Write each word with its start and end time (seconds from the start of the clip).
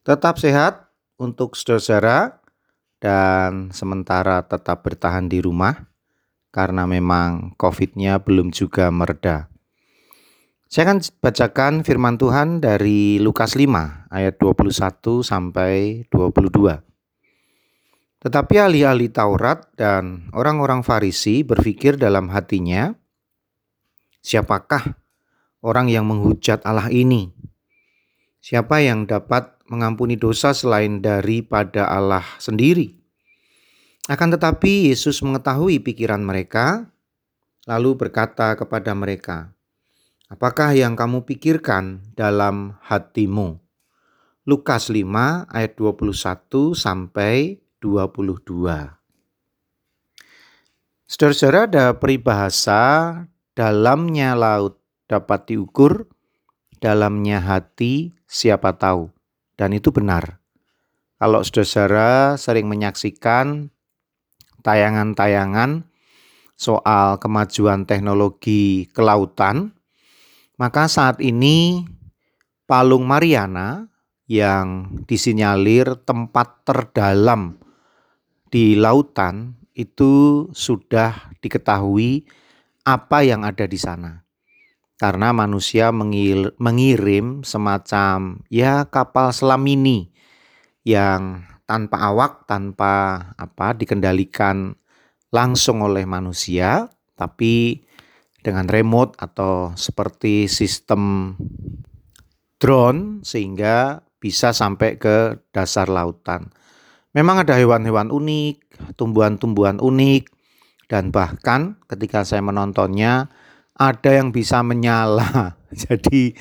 Tetap 0.00 0.40
sehat 0.40 0.88
untuk 1.20 1.52
saudara 1.52 2.40
dan 3.04 3.68
sementara 3.68 4.40
tetap 4.40 4.80
bertahan 4.80 5.28
di 5.28 5.44
rumah 5.44 5.92
karena 6.48 6.88
memang 6.88 7.52
COVID-nya 7.60 8.16
belum 8.24 8.48
juga 8.48 8.88
mereda. 8.88 9.52
Saya 10.70 10.88
akan 10.88 10.98
bacakan 11.20 11.74
firman 11.84 12.16
Tuhan 12.16 12.64
dari 12.64 13.20
Lukas 13.20 13.58
5 13.58 14.08
ayat 14.08 14.40
21 14.40 15.20
sampai 15.20 16.06
22. 16.08 16.80
Tetapi 18.24 18.54
ahli-ahli 18.56 19.12
Taurat 19.12 19.68
dan 19.76 20.32
orang-orang 20.32 20.80
Farisi 20.80 21.44
berpikir 21.44 22.00
dalam 22.00 22.32
hatinya, 22.32 22.94
siapakah 24.24 24.96
orang 25.60 25.92
yang 25.92 26.08
menghujat 26.08 26.64
Allah 26.64 26.88
ini? 26.88 27.39
Siapa 28.40 28.80
yang 28.80 29.04
dapat 29.04 29.60
mengampuni 29.68 30.16
dosa 30.16 30.56
selain 30.56 31.04
daripada 31.04 31.86
Allah 31.86 32.24
sendiri. 32.40 32.96
Akan 34.08 34.32
tetapi 34.32 34.90
Yesus 34.90 35.22
mengetahui 35.22 35.78
pikiran 35.84 36.24
mereka, 36.24 36.90
lalu 37.68 37.94
berkata 37.94 38.56
kepada 38.58 38.96
mereka, 38.96 39.54
Apakah 40.30 40.74
yang 40.74 40.94
kamu 40.94 41.26
pikirkan 41.26 42.14
dalam 42.14 42.78
hatimu? 42.86 43.58
Lukas 44.46 44.86
5 44.86 45.04
ayat 45.50 45.72
21 45.74 46.72
sampai 46.72 47.58
22. 47.82 48.94
Saudara-saudara 51.10 51.66
ada 51.66 51.86
peribahasa 51.98 52.82
dalamnya 53.58 54.38
laut 54.38 54.78
dapat 55.10 55.50
diukur, 55.50 56.06
dalamnya 56.80 57.38
hati 57.44 58.16
siapa 58.24 58.74
tahu 58.74 59.12
dan 59.60 59.76
itu 59.76 59.92
benar. 59.92 60.40
Kalau 61.20 61.44
saudara 61.44 62.40
sering 62.40 62.64
menyaksikan 62.64 63.68
tayangan-tayangan 64.64 65.84
soal 66.56 67.20
kemajuan 67.20 67.84
teknologi 67.84 68.88
kelautan, 68.96 69.76
maka 70.56 70.88
saat 70.88 71.20
ini 71.20 71.84
Palung 72.64 73.04
Mariana 73.04 73.92
yang 74.30 74.88
disinyalir 75.04 76.00
tempat 76.08 76.64
terdalam 76.64 77.60
di 78.48 78.78
lautan 78.78 79.60
itu 79.76 80.46
sudah 80.56 81.34
diketahui 81.44 82.24
apa 82.86 83.26
yang 83.26 83.44
ada 83.44 83.66
di 83.68 83.76
sana 83.76 84.29
karena 85.00 85.32
manusia 85.32 85.88
mengirim 85.96 87.40
semacam 87.40 88.44
ya 88.52 88.84
kapal 88.84 89.32
selam 89.32 89.64
mini 89.64 90.12
yang 90.84 91.40
tanpa 91.64 92.04
awak, 92.04 92.44
tanpa 92.44 93.24
apa 93.40 93.72
dikendalikan 93.72 94.76
langsung 95.32 95.80
oleh 95.80 96.04
manusia, 96.04 96.92
tapi 97.16 97.80
dengan 98.44 98.68
remote 98.68 99.16
atau 99.16 99.72
seperti 99.72 100.52
sistem 100.52 101.32
drone 102.60 103.24
sehingga 103.24 104.04
bisa 104.20 104.52
sampai 104.52 105.00
ke 105.00 105.40
dasar 105.48 105.88
lautan. 105.88 106.52
Memang 107.16 107.48
ada 107.48 107.56
hewan-hewan 107.56 108.12
unik, 108.12 108.84
tumbuhan-tumbuhan 109.00 109.80
unik, 109.80 110.28
dan 110.92 111.08
bahkan 111.08 111.80
ketika 111.88 112.20
saya 112.20 112.44
menontonnya 112.44 113.32
ada 113.80 114.10
yang 114.12 114.28
bisa 114.28 114.60
menyala. 114.60 115.56
Jadi 115.88 116.36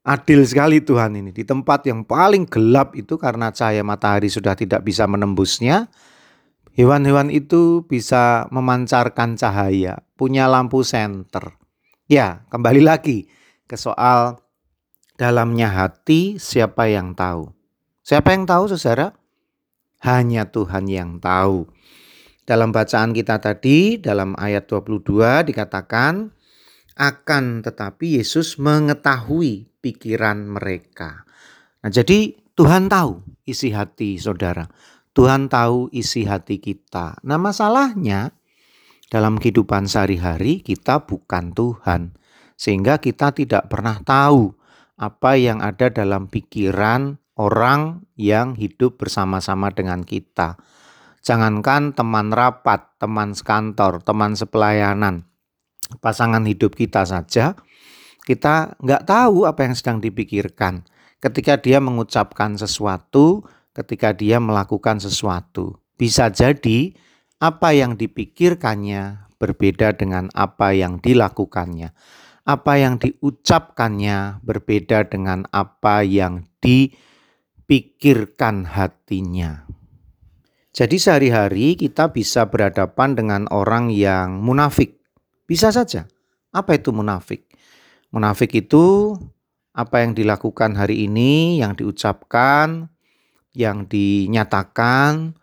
adil 0.00 0.40
sekali 0.48 0.80
Tuhan 0.80 1.20
ini. 1.20 1.36
Di 1.36 1.44
tempat 1.44 1.84
yang 1.84 2.08
paling 2.08 2.48
gelap 2.48 2.96
itu 2.96 3.20
karena 3.20 3.52
cahaya 3.52 3.84
matahari 3.84 4.32
sudah 4.32 4.56
tidak 4.56 4.80
bisa 4.80 5.04
menembusnya, 5.04 5.92
hewan-hewan 6.72 7.28
itu 7.28 7.84
bisa 7.84 8.48
memancarkan 8.48 9.36
cahaya, 9.36 10.00
punya 10.16 10.48
lampu 10.48 10.80
senter. 10.80 11.60
Ya, 12.08 12.48
kembali 12.48 12.80
lagi 12.80 13.28
ke 13.68 13.76
soal 13.76 14.40
dalamnya 15.20 15.68
hati 15.68 16.40
siapa 16.40 16.88
yang 16.88 17.12
tahu. 17.12 17.52
Siapa 18.02 18.32
yang 18.32 18.48
tahu 18.48 18.72
saudara? 18.72 19.14
Hanya 20.00 20.48
Tuhan 20.48 20.88
yang 20.88 21.20
tahu. 21.20 21.68
Dalam 22.48 22.72
bacaan 22.74 23.12
kita 23.14 23.38
tadi, 23.38 24.00
dalam 24.00 24.34
ayat 24.34 24.66
22 24.66 25.46
dikatakan, 25.46 26.34
akan 27.00 27.64
tetapi 27.64 28.20
Yesus 28.20 28.60
mengetahui 28.60 29.72
pikiran 29.80 30.44
mereka. 30.44 31.24
Nah, 31.80 31.88
jadi 31.88 32.36
Tuhan 32.52 32.92
tahu 32.92 33.24
isi 33.48 33.72
hati 33.72 34.20
saudara. 34.20 34.68
Tuhan 35.16 35.48
tahu 35.48 35.88
isi 35.96 36.28
hati 36.28 36.60
kita. 36.60 37.16
Nah, 37.24 37.40
masalahnya 37.40 38.36
dalam 39.08 39.40
kehidupan 39.40 39.88
sehari-hari 39.88 40.60
kita 40.60 41.08
bukan 41.08 41.56
Tuhan. 41.56 42.20
Sehingga 42.60 43.00
kita 43.00 43.32
tidak 43.32 43.72
pernah 43.72 43.96
tahu 44.04 44.52
apa 45.00 45.40
yang 45.40 45.64
ada 45.64 45.88
dalam 45.88 46.28
pikiran 46.28 47.16
orang 47.40 48.04
yang 48.20 48.52
hidup 48.52 49.00
bersama-sama 49.00 49.72
dengan 49.72 50.04
kita. 50.04 50.60
Jangankan 51.24 51.96
teman 51.96 52.28
rapat, 52.28 53.00
teman 53.00 53.32
sekantor, 53.32 54.04
teman 54.04 54.36
sepelayanan 54.36 55.29
pasangan 55.98 56.46
hidup 56.46 56.78
kita 56.78 57.02
saja, 57.02 57.58
kita 58.22 58.78
nggak 58.78 59.10
tahu 59.10 59.50
apa 59.50 59.66
yang 59.66 59.74
sedang 59.74 59.98
dipikirkan 59.98 60.86
ketika 61.18 61.60
dia 61.60 61.82
mengucapkan 61.82 62.56
sesuatu, 62.56 63.44
ketika 63.76 64.14
dia 64.16 64.38
melakukan 64.38 65.02
sesuatu. 65.02 65.82
Bisa 66.00 66.30
jadi 66.32 66.96
apa 67.40 67.72
yang 67.76 67.96
dipikirkannya 67.96 69.28
berbeda 69.40 69.96
dengan 69.96 70.28
apa 70.36 70.76
yang 70.76 71.00
dilakukannya. 71.00 71.90
Apa 72.44 72.80
yang 72.80 72.96
diucapkannya 73.00 74.40
berbeda 74.44 75.08
dengan 75.12 75.44
apa 75.52 76.00
yang 76.04 76.48
dipikirkan 76.64 77.74
hatinya. 78.64 79.68
Jadi 80.70 80.96
sehari-hari 81.02 81.74
kita 81.76 82.14
bisa 82.14 82.48
berhadapan 82.48 83.18
dengan 83.18 83.44
orang 83.52 83.90
yang 83.92 84.40
munafik 84.40 84.99
bisa 85.50 85.74
saja. 85.74 86.06
Apa 86.54 86.78
itu 86.78 86.94
munafik? 86.94 87.50
Munafik 88.14 88.54
itu 88.54 89.18
apa 89.74 90.06
yang 90.06 90.14
dilakukan 90.14 90.78
hari 90.78 91.10
ini, 91.10 91.58
yang 91.58 91.74
diucapkan, 91.74 92.86
yang 93.50 93.90
dinyatakan 93.90 95.34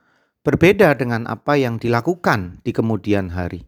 berbeda 0.48 0.96
dengan 0.96 1.28
apa 1.28 1.60
yang 1.60 1.76
dilakukan 1.76 2.64
di 2.64 2.72
kemudian 2.72 3.36
hari. 3.36 3.68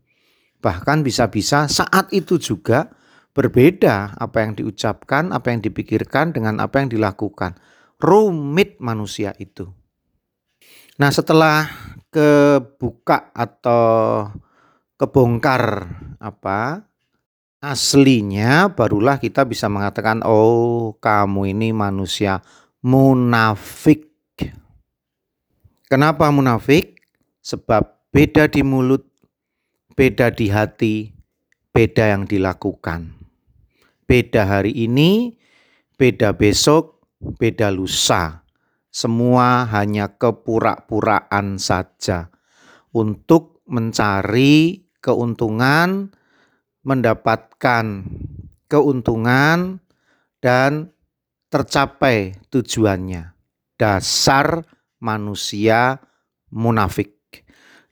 Bahkan 0.63 1.03
bisa-bisa 1.03 1.67
saat 1.67 2.11
itu 2.15 2.39
juga 2.39 2.87
berbeda 3.35 4.15
apa 4.15 4.43
yang 4.43 4.55
diucapkan, 4.55 5.35
apa 5.35 5.51
yang 5.51 5.59
dipikirkan 5.59 6.31
dengan 6.31 6.63
apa 6.63 6.79
yang 6.79 6.91
dilakukan. 6.91 7.59
Rumit 7.99 8.79
manusia 8.79 9.35
itu. 9.43 9.67
Nah, 10.99 11.11
setelah 11.11 11.67
kebuka 12.11 13.31
atau 13.35 14.27
kebongkar 14.99 15.87
apa 16.19 16.83
aslinya 17.63 18.75
barulah 18.75 19.15
kita 19.15 19.47
bisa 19.47 19.71
mengatakan 19.71 20.19
oh 20.27 20.99
kamu 20.99 21.55
ini 21.55 21.71
manusia 21.71 22.43
munafik. 22.79 24.07
Kenapa 25.89 26.29
munafik? 26.29 27.01
Sebab 27.41 28.11
beda 28.13 28.45
di 28.45 28.61
mulut, 28.61 29.09
beda 29.97 30.29
di 30.29 30.47
hati, 30.53 30.95
beda 31.73 32.13
yang 32.13 32.23
dilakukan. 32.29 33.17
Beda 34.05 34.45
hari 34.45 34.73
ini, 34.73 35.33
beda 35.97 36.37
besok, 36.37 37.09
beda 37.17 37.73
lusa. 37.73 38.45
Semua 38.89 39.69
hanya 39.69 40.17
kepura-puraan 40.17 41.61
saja 41.61 42.33
untuk 42.89 43.61
mencari 43.69 44.88
keuntungan, 44.99 46.11
mendapatkan 46.83 48.05
keuntungan, 48.69 49.83
dan 50.39 50.93
tercapai 51.51 52.39
tujuannya. 52.47 53.35
Dasar 53.75 54.63
manusia 54.99 55.99
munafik. 56.51 57.15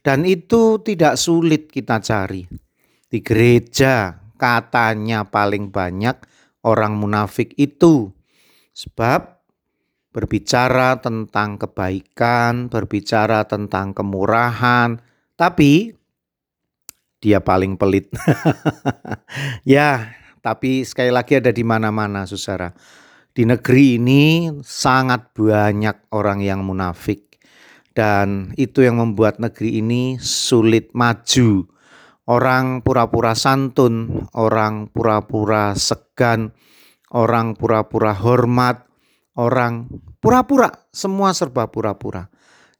Dan 0.04 0.24
itu 0.24 0.80
tidak 0.80 1.20
sulit 1.20 1.68
kita 1.68 2.00
cari. 2.00 2.48
Di 3.08 3.20
gereja 3.20 4.24
katanya 4.40 5.28
paling 5.28 5.68
banyak 5.68 6.16
orang 6.64 6.96
munafik 6.96 7.52
itu. 7.60 8.12
Sebab 8.72 9.42
berbicara 10.14 11.02
tentang 11.04 11.60
kebaikan, 11.60 12.72
berbicara 12.72 13.44
tentang 13.50 13.92
kemurahan, 13.92 15.02
tapi 15.36 15.97
dia 17.18 17.42
paling 17.42 17.76
pelit. 17.76 18.10
ya, 19.66 20.14
tapi 20.42 20.86
sekali 20.86 21.10
lagi 21.10 21.38
ada 21.38 21.50
di 21.50 21.64
mana-mana, 21.66 22.24
saudara. 22.30 22.72
Di 23.34 23.46
negeri 23.46 24.02
ini 24.02 24.50
sangat 24.66 25.34
banyak 25.38 26.10
orang 26.10 26.42
yang 26.42 26.66
munafik 26.66 27.28
dan 27.98 28.54
itu 28.58 28.86
yang 28.86 29.02
membuat 29.02 29.42
negeri 29.42 29.82
ini 29.82 30.22
sulit 30.22 30.94
maju. 30.94 31.66
Orang 32.28 32.86
pura-pura 32.86 33.34
santun, 33.34 34.26
orang 34.38 34.92
pura-pura 34.94 35.74
segan, 35.74 36.54
orang 37.10 37.58
pura-pura 37.58 38.14
hormat, 38.14 38.86
orang 39.38 39.90
pura-pura, 40.22 40.90
semua 40.94 41.32
serba 41.34 41.72
pura-pura. 41.72 42.30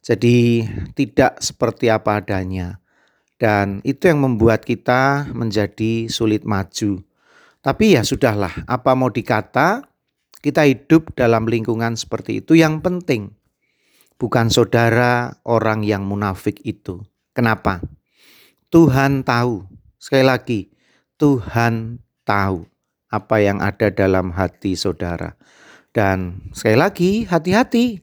Jadi 0.04 0.62
tidak 0.94 1.42
seperti 1.42 1.90
apa 1.90 2.22
adanya. 2.22 2.78
Dan 3.38 3.78
itu 3.86 4.10
yang 4.10 4.26
membuat 4.26 4.66
kita 4.66 5.30
menjadi 5.30 6.10
sulit 6.10 6.42
maju. 6.42 7.06
Tapi 7.62 7.94
ya 7.94 8.02
sudahlah, 8.02 8.66
apa 8.66 8.98
mau 8.98 9.14
dikata, 9.14 9.86
kita 10.42 10.66
hidup 10.66 11.14
dalam 11.14 11.46
lingkungan 11.46 11.94
seperti 11.94 12.42
itu 12.42 12.58
yang 12.58 12.82
penting. 12.82 13.34
Bukan 14.18 14.50
saudara 14.50 15.38
orang 15.46 15.86
yang 15.86 16.02
munafik 16.02 16.58
itu. 16.66 17.06
Kenapa? 17.30 17.78
Tuhan 18.74 19.22
tahu. 19.22 19.62
Sekali 19.98 20.26
lagi, 20.26 20.60
Tuhan 21.18 22.02
tahu 22.26 22.66
apa 23.10 23.36
yang 23.38 23.62
ada 23.62 23.90
dalam 23.94 24.34
hati 24.34 24.74
saudara. 24.74 25.38
Dan 25.94 26.50
sekali 26.50 26.76
lagi, 26.78 27.10
hati-hati. 27.26 28.02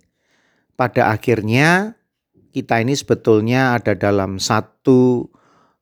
Pada 0.75 1.11
akhirnya 1.11 1.95
kita 2.55 2.79
ini 2.79 2.95
sebetulnya 2.95 3.75
ada 3.75 3.99
dalam 3.99 4.39
satu 4.39 5.27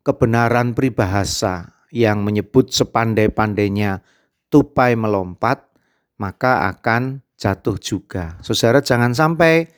kebenaran 0.01 0.73
peribahasa 0.73 1.85
yang 1.93 2.25
menyebut 2.25 2.73
sepandai-pandainya 2.73 4.01
tupai 4.49 4.97
melompat, 4.97 5.69
maka 6.17 6.65
akan 6.73 7.21
jatuh 7.37 7.77
juga. 7.77 8.41
Saudara 8.41 8.81
jangan 8.81 9.13
sampai 9.13 9.69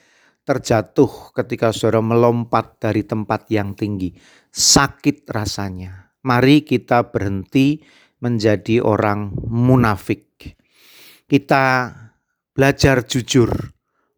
terjatuh 0.47 1.35
ketika 1.35 1.75
saudara 1.75 1.99
melompat 1.99 2.79
dari 2.79 3.03
tempat 3.03 3.51
yang 3.51 3.75
tinggi. 3.75 4.15
Sakit 4.55 5.27
rasanya. 5.27 6.15
Mari 6.23 6.63
kita 6.63 7.11
berhenti 7.11 7.83
menjadi 8.23 8.79
orang 8.79 9.35
munafik. 9.51 10.55
Kita 11.27 11.91
belajar 12.55 13.03
jujur 13.03 13.74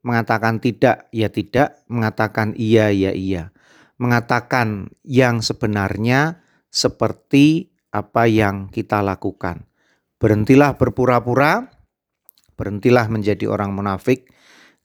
mengatakan 0.08 0.64
tidak 0.64 1.12
ya 1.12 1.28
tidak, 1.28 1.84
mengatakan 1.92 2.56
iya 2.56 2.88
ya 2.96 3.12
iya, 3.12 3.52
mengatakan 4.00 4.96
yang 5.04 5.44
sebenarnya 5.44 6.40
seperti 6.72 7.76
apa 7.92 8.32
yang 8.32 8.72
kita 8.72 9.04
lakukan. 9.04 9.68
Berhentilah 10.16 10.80
berpura-pura, 10.80 11.68
berhentilah 12.56 13.12
menjadi 13.12 13.52
orang 13.52 13.76
munafik, 13.76 14.32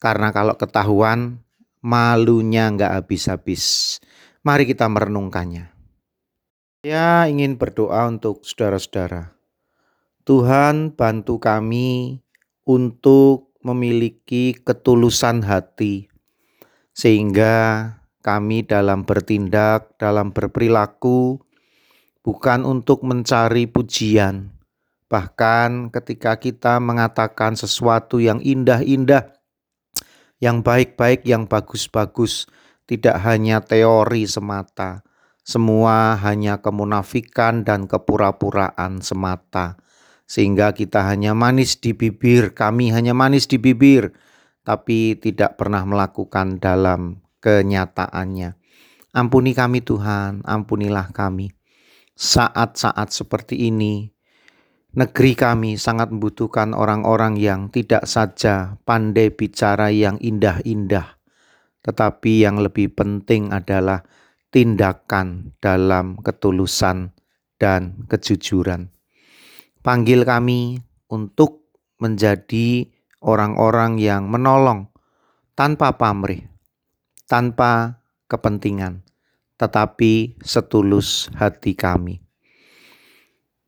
karena 0.03 0.35
kalau 0.35 0.59
ketahuan 0.59 1.39
malunya 1.79 2.67
nggak 2.75 2.99
habis-habis. 2.99 3.97
Mari 4.43 4.67
kita 4.67 4.91
merenungkannya. 4.91 5.71
Ya 6.83 7.31
ingin 7.31 7.63
berdoa 7.63 8.11
untuk 8.11 8.43
saudara-saudara. 8.43 9.39
Tuhan 10.27 10.99
bantu 10.99 11.39
kami 11.39 12.19
untuk 12.67 13.51
memiliki 13.62 14.55
ketulusan 14.59 15.47
hati, 15.47 16.11
sehingga 16.93 17.88
kami 18.23 18.62
dalam 18.62 19.03
bertindak, 19.03 19.99
dalam 19.99 20.31
berperilaku, 20.31 21.43
bukan 22.23 22.62
untuk 22.62 23.03
mencari 23.03 23.67
pujian. 23.67 24.55
Bahkan 25.11 25.91
ketika 25.93 26.38
kita 26.38 26.79
mengatakan 26.79 27.59
sesuatu 27.59 28.23
yang 28.23 28.38
indah-indah, 28.38 29.35
yang 30.38 30.62
baik-baik, 30.62 31.26
yang 31.26 31.47
bagus-bagus, 31.50 32.50
tidak 32.87 33.20
hanya 33.23 33.62
teori 33.62 34.26
semata, 34.26 35.06
semua 35.43 36.14
hanya 36.23 36.62
kemunafikan 36.62 37.67
dan 37.67 37.91
kepura-puraan 37.91 39.03
semata 39.03 39.82
sehingga 40.32 40.73
kita 40.73 41.05
hanya 41.12 41.37
manis 41.37 41.76
di 41.76 41.93
bibir, 41.93 42.56
kami 42.56 42.88
hanya 42.88 43.12
manis 43.12 43.44
di 43.44 43.61
bibir, 43.61 44.17
tapi 44.64 45.12
tidak 45.20 45.61
pernah 45.61 45.84
melakukan 45.84 46.56
dalam 46.56 47.20
kenyataannya. 47.44 48.56
Ampuni 49.12 49.52
kami 49.52 49.84
Tuhan, 49.84 50.40
ampunilah 50.49 51.12
kami. 51.12 51.52
Saat-saat 52.17 53.12
seperti 53.12 53.69
ini, 53.69 54.08
negeri 54.96 55.37
kami 55.37 55.76
sangat 55.76 56.08
membutuhkan 56.08 56.73
orang-orang 56.73 57.37
yang 57.37 57.69
tidak 57.69 58.08
saja 58.08 58.81
pandai 58.88 59.28
bicara 59.37 59.93
yang 59.93 60.17
indah-indah, 60.17 61.20
tetapi 61.85 62.40
yang 62.40 62.56
lebih 62.56 62.96
penting 62.96 63.52
adalah 63.52 64.00
tindakan 64.49 65.52
dalam 65.61 66.17
ketulusan 66.25 67.12
dan 67.61 68.08
kejujuran. 68.08 69.01
Panggil 69.82 70.23
kami 70.23 70.79
untuk 71.11 71.67
menjadi 71.99 72.87
orang-orang 73.19 73.99
yang 73.99 74.31
menolong 74.31 74.87
tanpa 75.58 75.99
pamrih, 75.99 76.46
tanpa 77.26 77.99
kepentingan, 78.31 79.02
tetapi 79.58 80.38
setulus 80.38 81.26
hati 81.34 81.75
kami. 81.75 82.23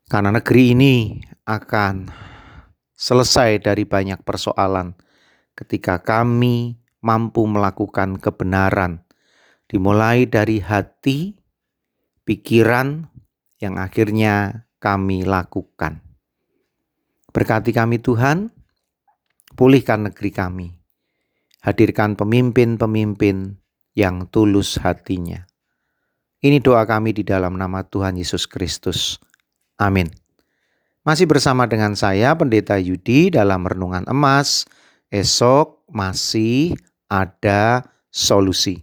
Karena 0.07 0.31
negeri 0.31 0.71
ini 0.71 1.19
akan 1.43 2.07
selesai 2.95 3.59
dari 3.59 3.83
banyak 3.83 4.23
persoalan 4.23 4.95
ketika 5.51 5.99
kami 5.99 6.79
mampu 7.03 7.43
melakukan 7.43 8.15
kebenaran, 8.23 9.03
dimulai 9.67 10.23
dari 10.23 10.63
hati, 10.63 11.35
pikiran, 12.23 13.11
yang 13.59 13.75
akhirnya 13.75 14.67
kami 14.79 15.25
lakukan. 15.25 16.04
Berkati 17.35 17.75
kami 17.75 17.99
Tuhan, 17.99 18.47
pulihkan 19.59 20.07
negeri 20.07 20.31
kami. 20.31 20.67
Hadirkan 21.59 22.15
pemimpin-pemimpin 22.15 23.59
yang 23.91 24.31
tulus 24.31 24.79
hatinya. 24.79 25.43
Ini 26.39 26.63
doa 26.63 26.87
kami 26.87 27.11
di 27.11 27.27
dalam 27.27 27.59
nama 27.59 27.83
Tuhan 27.83 28.15
Yesus 28.15 28.47
Kristus. 28.47 29.19
Amin. 29.75 30.07
Masih 31.03 31.27
bersama 31.27 31.67
dengan 31.67 31.91
saya 31.99 32.31
Pendeta 32.39 32.79
Yudi 32.79 33.35
dalam 33.35 33.67
Renungan 33.67 34.07
Emas. 34.07 34.63
Esok 35.11 35.83
masih 35.91 36.79
ada 37.11 37.83
solusi. 38.15 38.79